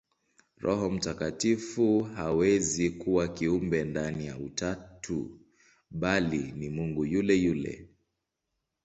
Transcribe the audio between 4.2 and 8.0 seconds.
ya Utatu, bali ni Mungu yule yule.